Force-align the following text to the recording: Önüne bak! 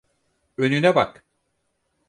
Önüne 0.57 0.95
bak! 0.95 1.25